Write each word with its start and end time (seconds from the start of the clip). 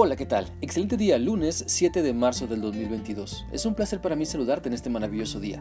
Hola, 0.00 0.14
¿qué 0.14 0.26
tal? 0.26 0.46
Excelente 0.60 0.96
día, 0.96 1.18
lunes 1.18 1.64
7 1.66 2.02
de 2.02 2.14
marzo 2.14 2.46
del 2.46 2.60
2022. 2.60 3.46
Es 3.50 3.66
un 3.66 3.74
placer 3.74 4.00
para 4.00 4.14
mí 4.14 4.26
saludarte 4.26 4.68
en 4.68 4.74
este 4.74 4.90
maravilloso 4.90 5.40
día. 5.40 5.60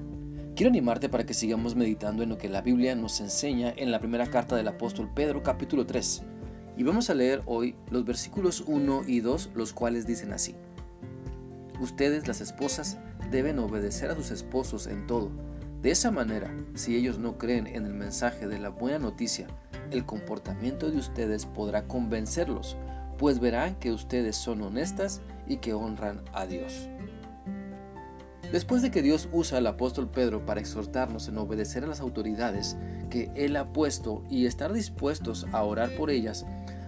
Quiero 0.55 0.69
animarte 0.69 1.09
para 1.09 1.25
que 1.25 1.33
sigamos 1.33 1.75
meditando 1.75 2.21
en 2.21 2.29
lo 2.29 2.37
que 2.37 2.47
la 2.47 2.61
Biblia 2.61 2.93
nos 2.93 3.19
enseña 3.19 3.73
en 3.75 3.89
la 3.89 3.99
primera 3.99 4.27
carta 4.27 4.55
del 4.55 4.67
apóstol 4.67 5.09
Pedro 5.11 5.41
capítulo 5.41 5.87
3. 5.87 6.21
Y 6.77 6.83
vamos 6.83 7.09
a 7.09 7.15
leer 7.15 7.41
hoy 7.47 7.73
los 7.89 8.05
versículos 8.05 8.63
1 8.67 9.05
y 9.07 9.21
2, 9.21 9.53
los 9.55 9.73
cuales 9.73 10.05
dicen 10.05 10.31
así. 10.31 10.53
Ustedes, 11.81 12.27
las 12.27 12.39
esposas, 12.39 12.99
deben 13.31 13.57
obedecer 13.57 14.11
a 14.11 14.15
sus 14.15 14.29
esposos 14.29 14.85
en 14.85 15.07
todo. 15.07 15.31
De 15.81 15.89
esa 15.89 16.11
manera, 16.11 16.55
si 16.75 16.95
ellos 16.95 17.17
no 17.17 17.39
creen 17.39 17.65
en 17.65 17.87
el 17.87 17.93
mensaje 17.95 18.47
de 18.47 18.59
la 18.59 18.69
buena 18.69 18.99
noticia, 18.99 19.47
el 19.89 20.05
comportamiento 20.05 20.91
de 20.91 20.97
ustedes 20.97 21.47
podrá 21.47 21.87
convencerlos 21.87 22.77
pues 23.17 23.39
verán 23.39 23.75
que 23.75 23.91
ustedes 23.91 24.35
son 24.35 24.61
honestas 24.61 25.21
y 25.47 25.57
que 25.57 25.73
honran 25.73 26.21
a 26.33 26.45
Dios. 26.45 26.89
Después 28.51 28.81
de 28.81 28.91
que 28.91 29.01
Dios 29.01 29.27
usa 29.33 29.57
al 29.57 29.67
apóstol 29.67 30.09
Pedro 30.09 30.45
para 30.45 30.61
exhortarnos 30.61 31.27
en 31.27 31.37
obedecer 31.37 31.83
a 31.83 31.87
las 31.87 31.99
autoridades 31.99 32.77
que 33.09 33.29
Él 33.35 33.57
ha 33.57 33.73
puesto 33.73 34.23
y 34.29 34.45
estar 34.45 34.71
dispuestos 34.71 35.45
a 35.51 35.63
orar 35.63 35.91
por 35.95 36.09
ellas, 36.09 36.45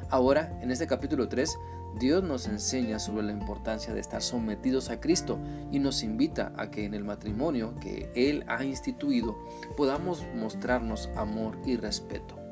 ahora 0.09 0.57
en 0.61 0.71
este 0.71 0.87
capítulo 0.87 1.27
3 1.27 1.57
Dios 1.97 2.23
nos 2.23 2.47
enseña 2.47 2.99
sobre 2.99 3.23
la 3.23 3.33
importancia 3.33 3.93
de 3.93 3.99
estar 3.99 4.21
sometidos 4.21 4.89
a 4.89 5.01
Cristo 5.01 5.39
y 5.71 5.79
nos 5.79 6.03
invita 6.03 6.53
a 6.55 6.69
que 6.69 6.85
en 6.85 6.93
el 6.93 7.03
matrimonio 7.03 7.75
que 7.81 8.09
Él 8.15 8.45
ha 8.47 8.63
instituido 8.63 9.37
podamos 9.75 10.23
mostrarnos 10.35 11.09
amor 11.15 11.57
y 11.65 11.75
respeto. 11.75 12.48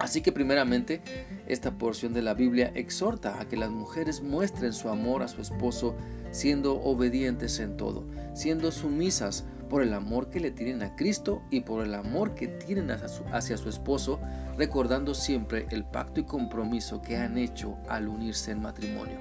Así 0.00 0.22
que 0.22 0.32
primeramente, 0.32 1.02
esta 1.46 1.72
porción 1.72 2.14
de 2.14 2.22
la 2.22 2.32
Biblia 2.32 2.72
exhorta 2.74 3.38
a 3.38 3.46
que 3.46 3.58
las 3.58 3.68
mujeres 3.70 4.22
muestren 4.22 4.72
su 4.72 4.88
amor 4.88 5.22
a 5.22 5.28
su 5.28 5.42
esposo 5.42 5.94
siendo 6.30 6.80
obedientes 6.80 7.60
en 7.60 7.76
todo, 7.76 8.06
siendo 8.32 8.72
sumisas 8.72 9.44
por 9.68 9.82
el 9.82 9.92
amor 9.92 10.30
que 10.30 10.40
le 10.40 10.52
tienen 10.52 10.82
a 10.82 10.96
Cristo 10.96 11.42
y 11.50 11.60
por 11.60 11.84
el 11.84 11.94
amor 11.94 12.34
que 12.34 12.48
tienen 12.48 12.90
hacia 12.90 13.58
su, 13.58 13.68
esposo, 13.68 14.18
recordando 14.56 15.14
siempre 15.14 15.66
el 15.70 15.84
pacto 15.84 16.20
y 16.20 16.24
compromiso 16.24 17.02
que 17.02 17.18
han 17.18 17.36
hecho 17.36 17.76
al 17.86 18.08
unirse 18.08 18.52
en 18.52 18.62
matrimonio. 18.62 19.18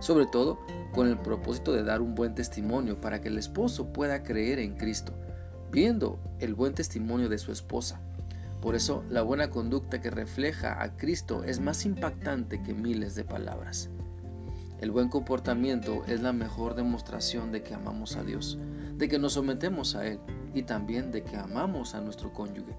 Sobre 0.00 0.26
todo 0.26 0.58
con 0.92 1.06
el 1.06 1.18
propósito 1.18 1.72
de 1.72 1.84
dar 1.84 2.02
un 2.02 2.16
buen 2.16 2.34
testimonio 2.34 3.00
para 3.00 3.20
que 3.20 3.28
el 3.28 3.38
esposo 3.38 3.92
pueda 3.92 4.24
creer 4.24 4.58
en 4.58 4.74
Cristo, 4.74 5.14
viendo 5.70 6.18
el 6.40 6.54
buen 6.54 6.74
testimonio 6.74 7.28
de 7.28 7.38
su 7.38 7.52
esposa 7.52 8.00
por 8.64 8.76
eso 8.76 9.04
la 9.10 9.20
buena 9.20 9.50
conducta 9.50 10.00
que 10.00 10.10
refleja 10.10 10.82
a 10.82 10.96
Cristo 10.96 11.44
es 11.44 11.60
más 11.60 11.84
impactante 11.84 12.62
que 12.62 12.72
miles 12.72 13.14
de 13.14 13.22
palabras. 13.22 13.90
El 14.80 14.90
buen 14.90 15.10
comportamiento 15.10 16.02
es 16.06 16.22
la 16.22 16.32
mejor 16.32 16.74
demostración 16.74 17.52
de 17.52 17.62
que 17.62 17.74
amamos 17.74 18.16
a 18.16 18.24
Dios, 18.24 18.58
de 18.96 19.06
que 19.06 19.18
nos 19.18 19.34
sometemos 19.34 19.94
a 19.96 20.06
Él 20.06 20.18
y 20.54 20.62
también 20.62 21.12
de 21.12 21.22
que 21.24 21.36
amamos 21.36 21.94
a 21.94 22.00
nuestro 22.00 22.32
cónyuge. 22.32 22.74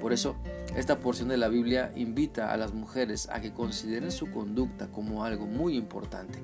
Por 0.00 0.14
eso, 0.14 0.36
esta 0.74 1.00
porción 1.00 1.28
de 1.28 1.36
la 1.36 1.48
Biblia 1.48 1.92
invita 1.96 2.50
a 2.50 2.56
las 2.56 2.72
mujeres 2.72 3.28
a 3.30 3.42
que 3.42 3.52
consideren 3.52 4.12
su 4.12 4.30
conducta 4.30 4.90
como 4.90 5.22
algo 5.22 5.44
muy 5.44 5.76
importante. 5.76 6.38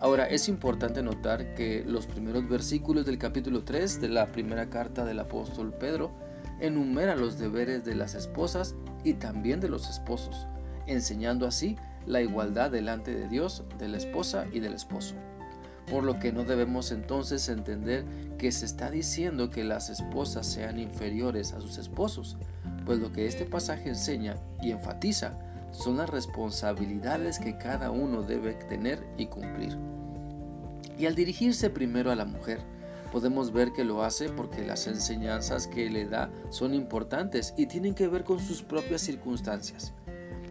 Ahora, 0.00 0.26
es 0.26 0.48
importante 0.48 1.04
notar 1.04 1.54
que 1.54 1.84
los 1.86 2.08
primeros 2.08 2.48
versículos 2.48 3.06
del 3.06 3.18
capítulo 3.18 3.62
3 3.62 4.00
de 4.00 4.08
la 4.08 4.26
primera 4.26 4.68
carta 4.70 5.04
del 5.04 5.20
apóstol 5.20 5.72
Pedro 5.72 6.26
enumera 6.60 7.16
los 7.16 7.38
deberes 7.38 7.84
de 7.84 7.94
las 7.94 8.14
esposas 8.14 8.74
y 9.04 9.14
también 9.14 9.60
de 9.60 9.68
los 9.68 9.88
esposos, 9.88 10.46
enseñando 10.86 11.46
así 11.46 11.76
la 12.06 12.20
igualdad 12.20 12.70
delante 12.70 13.14
de 13.14 13.28
Dios 13.28 13.64
de 13.78 13.88
la 13.88 13.98
esposa 13.98 14.46
y 14.52 14.60
del 14.60 14.74
esposo. 14.74 15.14
Por 15.90 16.04
lo 16.04 16.18
que 16.18 16.32
no 16.32 16.44
debemos 16.44 16.92
entonces 16.92 17.48
entender 17.48 18.04
que 18.38 18.52
se 18.52 18.66
está 18.66 18.90
diciendo 18.90 19.50
que 19.50 19.64
las 19.64 19.88
esposas 19.88 20.46
sean 20.46 20.78
inferiores 20.78 21.52
a 21.52 21.60
sus 21.60 21.78
esposos, 21.78 22.36
pues 22.84 22.98
lo 22.98 23.12
que 23.12 23.26
este 23.26 23.44
pasaje 23.44 23.88
enseña 23.88 24.36
y 24.62 24.70
enfatiza 24.70 25.38
son 25.70 25.98
las 25.98 26.08
responsabilidades 26.08 27.38
que 27.38 27.58
cada 27.58 27.90
uno 27.90 28.22
debe 28.22 28.54
tener 28.54 29.02
y 29.16 29.26
cumplir. 29.26 29.76
Y 30.98 31.06
al 31.06 31.14
dirigirse 31.14 31.70
primero 31.70 32.10
a 32.10 32.16
la 32.16 32.24
mujer, 32.24 32.60
podemos 33.10 33.52
ver 33.52 33.72
que 33.72 33.84
lo 33.84 34.02
hace 34.02 34.28
porque 34.28 34.64
las 34.64 34.86
enseñanzas 34.86 35.66
que 35.66 35.90
le 35.90 36.06
da 36.06 36.30
son 36.50 36.74
importantes 36.74 37.54
y 37.56 37.66
tienen 37.66 37.94
que 37.94 38.08
ver 38.08 38.24
con 38.24 38.38
sus 38.38 38.62
propias 38.62 39.02
circunstancias. 39.02 39.92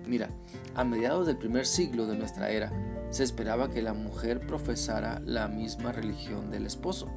Mira, 0.06 0.30
a 0.76 0.84
mediados 0.84 1.28
del 1.28 1.38
primer 1.38 1.66
siglo 1.66 2.06
de 2.06 2.18
nuestra 2.18 2.50
era, 2.50 2.72
se 3.10 3.24
esperaba 3.24 3.70
que 3.70 3.82
la 3.82 3.94
mujer 3.94 4.46
profesara 4.46 5.22
la 5.26 5.48
misma 5.48 5.92
religión 5.92 6.50
del 6.50 6.66
esposo. 6.66 7.08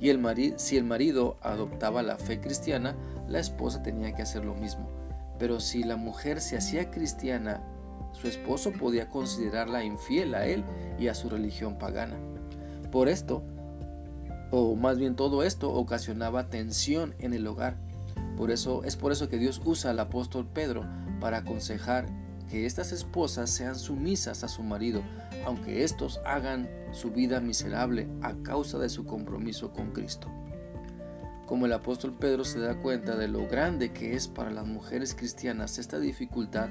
Y 0.00 0.08
el 0.08 0.20
si 0.58 0.76
el 0.76 0.84
marido 0.84 1.36
adoptaba 1.42 2.02
la 2.02 2.16
fe 2.16 2.40
cristiana, 2.40 2.96
la 3.28 3.38
esposa 3.38 3.82
tenía 3.82 4.14
que 4.14 4.22
hacer 4.22 4.44
lo 4.44 4.54
mismo. 4.54 4.88
Pero 5.38 5.60
si 5.60 5.82
la 5.82 5.96
mujer 5.96 6.40
se 6.40 6.56
hacía 6.56 6.90
cristiana, 6.90 7.62
su 8.12 8.28
esposo 8.28 8.72
podía 8.72 9.08
considerarla 9.08 9.84
infiel 9.84 10.34
a 10.34 10.46
él 10.46 10.64
y 10.98 11.08
a 11.08 11.14
su 11.14 11.28
religión 11.28 11.78
pagana. 11.78 12.16
Por 12.90 13.08
esto, 13.08 13.42
o 14.50 14.74
más 14.74 14.98
bien 14.98 15.16
todo 15.16 15.42
esto 15.42 15.70
ocasionaba 15.72 16.48
tensión 16.48 17.14
en 17.18 17.34
el 17.34 17.46
hogar. 17.46 17.76
Por 18.36 18.50
eso 18.50 18.84
es 18.84 18.96
por 18.96 19.12
eso 19.12 19.28
que 19.28 19.38
Dios 19.38 19.60
usa 19.64 19.90
al 19.90 20.00
apóstol 20.00 20.46
Pedro 20.46 20.84
para 21.20 21.38
aconsejar 21.38 22.06
que 22.50 22.66
estas 22.66 22.90
esposas 22.92 23.50
sean 23.50 23.78
sumisas 23.78 24.42
a 24.42 24.48
su 24.48 24.62
marido, 24.62 25.02
aunque 25.46 25.84
éstos 25.84 26.20
hagan 26.24 26.68
su 26.92 27.10
vida 27.12 27.40
miserable 27.40 28.08
a 28.22 28.34
causa 28.42 28.78
de 28.78 28.88
su 28.88 29.04
compromiso 29.04 29.72
con 29.72 29.92
Cristo. 29.92 30.28
Como 31.46 31.66
el 31.66 31.72
apóstol 31.72 32.14
Pedro 32.18 32.44
se 32.44 32.60
da 32.60 32.80
cuenta 32.80 33.16
de 33.16 33.28
lo 33.28 33.46
grande 33.46 33.92
que 33.92 34.14
es 34.14 34.28
para 34.28 34.50
las 34.50 34.66
mujeres 34.66 35.14
cristianas 35.14 35.78
esta 35.78 35.98
dificultad, 35.98 36.70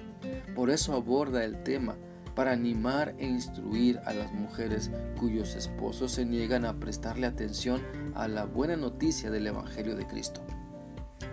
por 0.55 0.69
eso 0.69 0.93
aborda 0.93 1.43
el 1.43 1.63
tema 1.63 1.95
para 2.35 2.51
animar 2.51 3.15
e 3.17 3.25
instruir 3.25 3.99
a 4.05 4.13
las 4.13 4.31
mujeres 4.33 4.91
cuyos 5.19 5.55
esposos 5.55 6.11
se 6.11 6.25
niegan 6.25 6.65
a 6.65 6.79
prestarle 6.79 7.27
atención 7.27 7.81
a 8.15 8.27
la 8.27 8.45
buena 8.45 8.75
noticia 8.75 9.31
del 9.31 9.47
Evangelio 9.47 9.95
de 9.95 10.07
Cristo. 10.07 10.41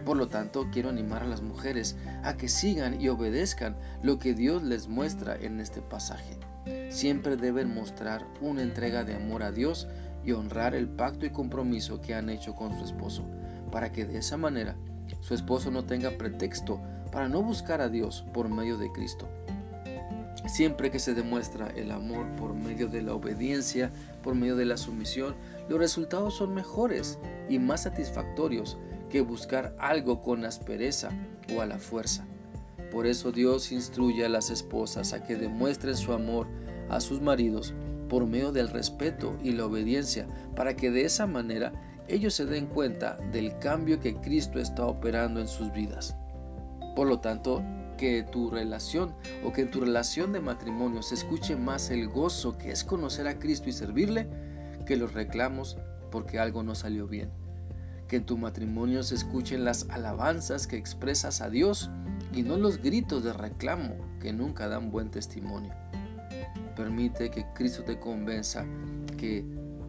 Por 0.05 0.17
lo 0.17 0.29
tanto, 0.29 0.69
quiero 0.73 0.89
animar 0.89 1.23
a 1.23 1.27
las 1.27 1.43
mujeres 1.43 1.97
a 2.23 2.37
que 2.37 2.49
sigan 2.49 3.01
y 3.01 3.09
obedezcan 3.09 3.77
lo 4.03 4.19
que 4.19 4.35
Dios 4.35 4.63
les 4.63 4.89
muestra 4.89 5.37
en 5.37 5.61
este 5.61 5.83
pasaje. 5.83 6.39
Siempre 6.91 7.37
deben 7.37 7.75
mostrar 7.75 8.27
una 8.41 8.63
entrega 8.63 9.05
de 9.05 9.15
amor 9.15 9.43
a 9.43 9.53
Dios 9.53 9.89
y 10.25 10.33
honrar 10.33 10.75
el 10.75 10.89
pacto 10.89 11.27
y 11.27 11.31
compromiso 11.31 12.01
que 12.01 12.15
han 12.15 12.31
hecho 12.31 12.55
con 12.55 12.77
su 12.79 12.85
esposo, 12.85 13.25
para 13.71 13.93
que 13.93 14.05
de 14.05 14.19
esa 14.19 14.37
manera 14.37 14.77
su 15.21 15.35
esposo 15.35 15.71
no 15.71 15.85
tenga 15.85 16.19
pretexto 16.19 16.81
para 17.13 17.29
no 17.29 17.43
buscar 17.43 17.81
a 17.81 17.89
Dios 17.89 18.25
por 18.33 18.49
medio 18.49 18.77
de 18.77 18.91
Cristo 18.93 19.29
Siempre 20.47 20.91
que 20.91 20.99
se 20.99 21.15
demuestra 21.15 21.69
el 21.77 21.91
amor 21.91 22.27
por 22.37 22.55
medio 22.55 22.89
de 22.89 23.03
la 23.03 23.15
obediencia, 23.15 23.91
por 24.23 24.35
medio 24.35 24.57
de 24.57 24.65
la 24.65 24.77
sumisión, 24.77 25.35
los 25.69 25.79
resultados 25.79 26.35
son 26.35 26.55
mejores 26.55 27.19
y 27.49 27.59
más 27.59 27.83
satisfactorios 27.83 28.79
que 29.11 29.21
buscar 29.21 29.75
algo 29.79 30.23
con 30.23 30.45
aspereza 30.45 31.11
o 31.55 31.61
a 31.61 31.67
la 31.67 31.79
fuerza. 31.79 32.25
Por 32.91 33.07
eso 33.07 33.33
Dios 33.33 33.73
instruye 33.73 34.25
a 34.25 34.29
las 34.29 34.51
esposas 34.51 35.13
a 35.13 35.25
que 35.25 35.37
demuestren 35.37 35.97
su 35.97 36.13
amor 36.13 36.47
a 36.89 37.01
sus 37.01 37.21
maridos 37.21 37.75
por 38.09 38.27
medio 38.27 38.53
del 38.53 38.69
respeto 38.69 39.37
y 39.43 39.51
la 39.51 39.67
obediencia, 39.67 40.29
para 40.55 40.77
que 40.77 40.91
de 40.91 41.05
esa 41.05 41.27
manera 41.27 41.73
ellos 42.09 42.35
se 42.35 42.47
den 42.47 42.67
cuenta 42.67 43.17
del 43.33 43.59
cambio 43.59 43.99
que 43.99 44.15
Cristo 44.15 44.61
está 44.61 44.87
operando 44.87 45.41
en 45.41 45.49
sus 45.49 45.73
vidas. 45.73 46.17
Por 46.95 47.09
lo 47.09 47.19
tanto, 47.19 47.65
que 47.97 48.23
tu 48.23 48.51
relación 48.51 49.15
o 49.45 49.53
que 49.53 49.63
en 49.63 49.71
tu 49.71 49.81
relación 49.81 50.33
de 50.33 50.41
matrimonio 50.41 51.03
se 51.03 51.15
escuche 51.15 51.57
más 51.57 51.91
el 51.91 52.09
gozo 52.09 52.59
que 52.59 52.71
es 52.71 52.85
conocer 52.85 53.29
a 53.29 53.39
Cristo 53.39 53.69
y 53.69 53.73
servirle 53.73 54.29
que 54.87 54.97
los 54.97 55.15
reclamos 55.15 55.77
porque 56.11 56.39
algo 56.39 56.63
no 56.63 56.75
salió 56.75 57.07
bien. 57.07 57.31
Que 58.09 58.17
en 58.17 58.27
tu 58.27 58.39
matrimonio 58.39 59.03
se 59.03 59.17
escuchen 59.17 59.65
las 59.65 59.89
alabanzas 59.91 60.67
que 60.67 60.77
expresas 60.77 61.41
a 61.41 61.51
Dios 61.51 61.91
y 62.33 62.43
no 62.43 62.57
los 62.57 62.81
gritos 62.81 63.25
de 63.25 63.33
reclamo 63.33 63.97
que 64.21 64.33
nunca 64.33 64.69
dan 64.69 64.91
buen 64.91 65.11
testimonio. 65.11 65.75
Permite 66.77 67.31
que 67.31 67.47
Cristo 67.55 67.83
te 67.83 67.99
convenza 67.99 68.65
que 69.17 69.45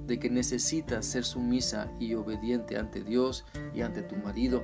de 0.08 0.20
que 0.20 0.30
necesitas 0.30 1.06
ser 1.06 1.26
sumisa 1.26 1.92
y 2.00 2.16
obediente 2.16 2.78
ante 2.78 3.04
Dios 3.04 3.46
y 3.76 3.82
ante 3.82 4.02
tu 4.02 4.16
marido 4.16 4.64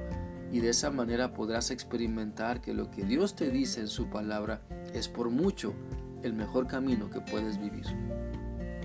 y 0.53 0.59
de 0.59 0.69
esa 0.69 0.91
manera 0.91 1.33
podrás 1.33 1.71
experimentar 1.71 2.61
que 2.61 2.75
lo 2.75 2.91
que 2.91 3.03
Dios 3.03 3.35
te 3.35 3.49
dice 3.49 3.79
en 3.79 3.87
su 3.87 4.11
palabra 4.11 4.61
es 4.93 5.09
por 5.09 5.31
mucho 5.31 5.73
el 6.21 6.33
mejor 6.33 6.67
camino 6.67 7.09
que 7.09 7.21
puedes 7.21 7.59
vivir. 7.59 7.87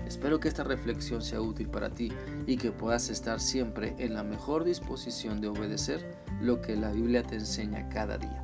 Espero 0.07 0.39
que 0.39 0.47
esta 0.47 0.63
reflexión 0.63 1.21
sea 1.21 1.41
útil 1.41 1.69
para 1.69 1.91
ti 1.91 2.11
y 2.47 2.57
que 2.57 2.71
puedas 2.71 3.11
estar 3.11 3.39
siempre 3.39 3.93
en 3.99 4.15
la 4.15 4.23
mejor 4.23 4.63
disposición 4.63 5.41
de 5.41 5.49
obedecer 5.49 6.15
lo 6.41 6.59
que 6.59 6.75
la 6.75 6.91
Biblia 6.91 7.21
te 7.21 7.35
enseña 7.35 7.87
cada 7.89 8.17
día. 8.17 8.43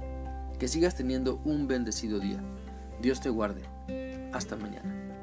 Que 0.60 0.68
sigas 0.68 0.96
teniendo 0.96 1.42
un 1.46 1.68
bendecido 1.68 2.20
día. 2.20 2.44
Dios 3.02 3.22
te 3.22 3.30
guarde. 3.30 3.64
Hasta 4.34 4.56
mañana. 4.56 5.15